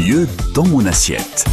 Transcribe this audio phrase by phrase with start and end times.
[0.00, 1.44] mieux dans mon assiette.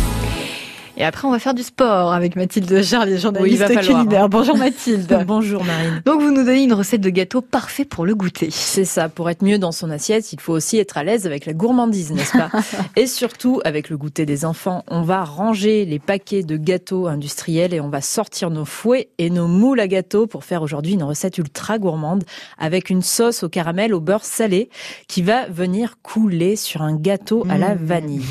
[1.00, 4.24] Et après, on va faire du sport avec Mathilde Charles, journaliste oui, culinaire.
[4.24, 4.30] Hein.
[4.30, 5.24] Bonjour Mathilde.
[5.28, 6.02] Bonjour Marine.
[6.08, 8.50] Donc, vous nous donnez une recette de gâteau parfait pour le goûter.
[8.50, 9.08] C'est ça.
[9.08, 12.12] Pour être mieux dans son assiette, il faut aussi être à l'aise avec la gourmandise,
[12.12, 12.50] n'est-ce pas
[12.96, 14.84] Et surtout avec le goûter des enfants.
[14.88, 19.30] On va ranger les paquets de gâteaux industriels et on va sortir nos fouets et
[19.30, 22.24] nos moules à gâteaux pour faire aujourd'hui une recette ultra gourmande
[22.58, 24.72] avec une sauce au caramel au beurre salé
[25.08, 27.86] qui va venir couler sur un gâteau à la mmh.
[27.86, 28.26] vanille.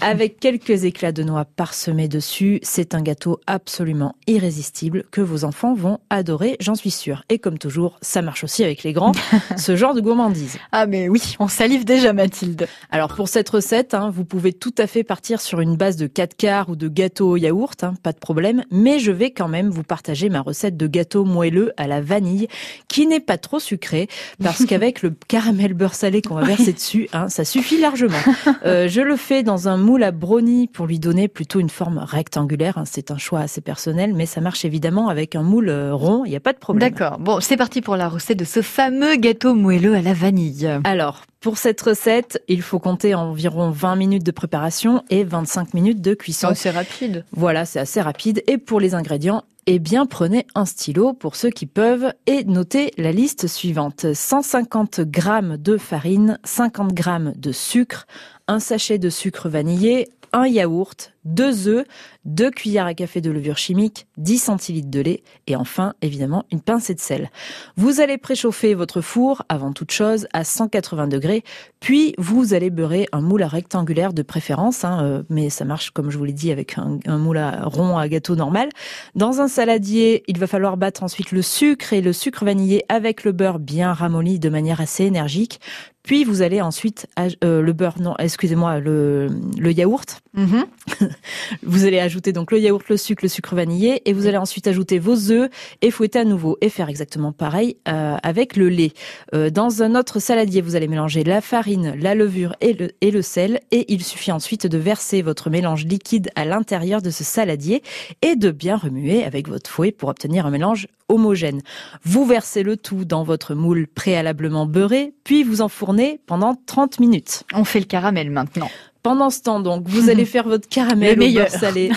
[0.00, 2.58] avec quelques éclats de noix parsemés dessus.
[2.62, 7.24] C'est un gâteau absolument irrésistible que vos enfants vont adorer, j'en suis sûre.
[7.28, 9.12] Et comme toujours, ça marche aussi avec les grands,
[9.56, 10.58] ce genre de gourmandise.
[10.72, 12.66] Ah mais oui, on salive déjà Mathilde.
[12.90, 16.06] Alors pour cette recette, hein, vous pouvez tout à fait partir sur une base de
[16.06, 19.48] 4 quarts ou de gâteau au yaourt, hein, pas de problème, mais je vais quand
[19.48, 22.48] même vous partager ma recette de gâteau moelleux à la vanille,
[22.88, 24.08] qui n'est pas trop sucré,
[24.42, 28.18] parce qu'avec le caramel beurre salé qu'on va verser dessus, hein, ça suffit largement.
[28.64, 31.97] Euh, je le fais dans un moule à brownie pour lui donner plutôt une forme
[31.98, 32.78] rectangulaire.
[32.78, 36.24] Hein, c'est un choix assez personnel, mais ça marche évidemment avec un moule euh, rond.
[36.24, 36.90] Il n'y a pas de problème.
[36.90, 37.18] D'accord.
[37.18, 40.68] Bon, c'est parti pour la recette de ce fameux gâteau moelleux à la vanille.
[40.84, 46.00] Alors, pour cette recette, il faut compter environ 20 minutes de préparation et 25 minutes
[46.00, 46.52] de cuisson.
[46.54, 47.24] C'est rapide.
[47.32, 48.42] Voilà, c'est assez rapide.
[48.46, 52.90] Et pour les ingrédients, eh bien, prenez un stylo pour ceux qui peuvent et notez
[52.96, 54.14] la liste suivante.
[54.14, 57.04] 150 g de farine, 50 g
[57.36, 58.06] de sucre,
[58.46, 61.86] un sachet de sucre vanillé, un yaourt, deux œufs,
[62.24, 66.60] deux cuillères à café de levure chimique, 10 centilitres de lait et enfin, évidemment, une
[66.60, 67.30] pincée de sel.
[67.76, 71.44] Vous allez préchauffer votre four avant toute chose à 180 degrés,
[71.80, 75.90] puis vous allez beurrer un moule à rectangulaire de préférence, hein, euh, mais ça marche
[75.90, 78.68] comme je vous l'ai dit avec un, un, moule à rond à gâteau normal.
[79.14, 83.24] Dans un saladier, il va falloir battre ensuite le sucre et le sucre vanillé avec
[83.24, 85.60] le beurre bien ramolli de manière assez énergique.
[86.08, 87.06] Puis vous allez ensuite
[87.44, 89.28] euh, le beurre, non, excusez-moi, le,
[89.58, 90.22] le yaourt.
[90.34, 90.64] Mm-hmm.
[91.62, 94.66] vous allez ajouter donc le yaourt, le sucre, le sucre vanillé, et vous allez ensuite
[94.66, 95.50] ajouter vos œufs
[95.82, 98.92] et fouetter à nouveau et faire exactement pareil euh, avec le lait.
[99.34, 103.10] Euh, dans un autre saladier, vous allez mélanger la farine, la levure et le, et
[103.10, 107.24] le sel, et il suffit ensuite de verser votre mélange liquide à l'intérieur de ce
[107.24, 107.82] saladier
[108.22, 111.62] et de bien remuer avec votre fouet pour obtenir un mélange homogène.
[112.04, 117.44] Vous versez le tout dans votre moule préalablement beurré, puis vous enfournez pendant 30 minutes.
[117.54, 118.70] On fait le caramel maintenant.
[119.08, 121.90] Pendant ce temps, donc, vous allez faire votre caramel au beurre salé.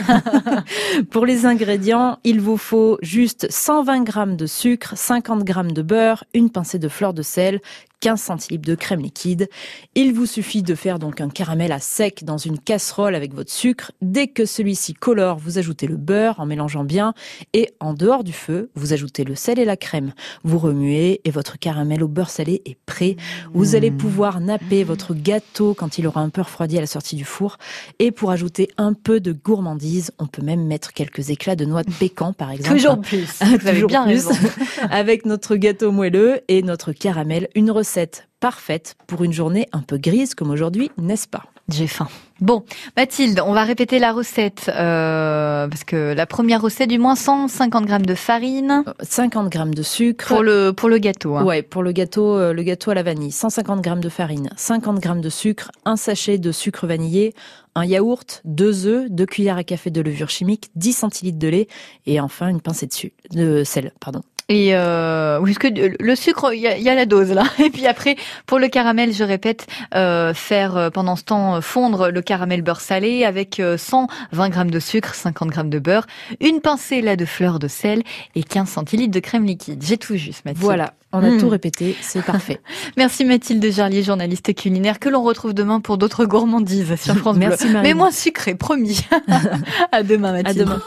[1.12, 6.24] Pour les ingrédients, il vous faut juste 120 g de sucre, 50 g de beurre,
[6.34, 7.60] une pincée de fleur de sel,
[8.02, 9.48] 15 centilitres de crème liquide.
[9.94, 13.52] Il vous suffit de faire donc un caramel à sec dans une casserole avec votre
[13.52, 13.92] sucre.
[14.02, 17.14] Dès que celui-ci colore, vous ajoutez le beurre en mélangeant bien
[17.54, 20.14] et en dehors du feu, vous ajoutez le sel et la crème.
[20.44, 23.18] Vous remuez et votre caramel au beurre salé est prêt.
[23.54, 27.16] Vous allez pouvoir napper votre gâteau quand il aura un peu refroidi à la sortie
[27.16, 27.58] du four.
[28.00, 31.84] Et pour ajouter un peu de gourmandise, on peut même mettre quelques éclats de noix
[31.84, 32.78] de pécan par exemple.
[32.78, 33.40] Toujours plus.
[33.44, 34.28] Vous avez bien plus.
[34.90, 37.48] avec notre gâteau moelleux et notre caramel.
[37.54, 37.91] Une recette
[38.40, 41.44] parfaite pour une journée un peu grise comme aujourd'hui, n'est-ce pas?
[41.70, 42.08] J'ai faim.
[42.42, 42.66] Bon,
[42.98, 47.86] Mathilde, on va répéter la recette euh, parce que la première recette du moins 150
[47.86, 51.38] grammes de farine, 50 grammes de sucre pour le pour le gâteau.
[51.38, 51.46] Hein.
[51.46, 55.00] Ouais, pour le gâteau euh, le gâteau à la vanille, 150 grammes de farine, 50
[55.00, 57.36] grammes de sucre, un sachet de sucre vanillé,
[57.76, 61.68] un yaourt, deux œufs, deux cuillères à café de levure chimique, 10 centilitres de lait
[62.08, 64.24] et enfin une pincée de, de sel, pardon.
[64.52, 65.68] Et euh, parce que
[65.98, 67.44] le sucre, il y a, la dose là.
[67.64, 72.10] Et puis après, pour le caramel, je répète, euh, faire euh, pendant ce temps fondre
[72.10, 76.06] le caramel beurre salé avec 120 grammes de sucre, 50 grammes de beurre,
[76.42, 78.04] une pincée là de fleur de sel
[78.36, 79.82] et 15 centilitres de crème liquide.
[79.86, 80.66] J'ai tout juste, Mathilde.
[80.66, 81.38] Voilà, on a hmm.
[81.38, 82.60] tout répété, c'est parfait.
[82.98, 87.70] Merci Mathilde Jarlier, journaliste culinaire, que l'on retrouve demain pour d'autres gourmandises sur France Merci
[87.70, 87.80] Bleu.
[87.84, 89.06] Mais moins sucré, promis.
[89.94, 90.62] à demain Mathilde.
[90.62, 90.82] À demain.